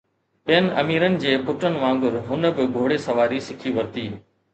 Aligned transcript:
ٻين 0.47 0.65
اميرن 0.81 1.17
جي 1.25 1.35
پٽن 1.49 1.75
وانگر 1.83 2.17
هن 2.31 2.43
به 2.55 2.63
گهوڙي 2.73 2.97
سواري 3.05 3.39
سکي 3.49 3.71
ورتي 3.77 4.07